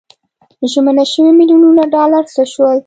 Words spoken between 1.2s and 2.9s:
میلیونونه ډالر څه شول.